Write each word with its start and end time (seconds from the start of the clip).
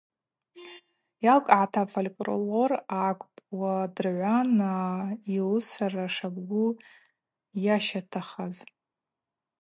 Йалкӏгӏата 1.25 1.79
афольклор 1.85 2.71
акӏвпӏ 3.05 3.39
уадыргӏвана 3.59 4.73
йуысара 5.35 6.05
шабгу 6.15 6.67
йащатахаз. 7.65 8.55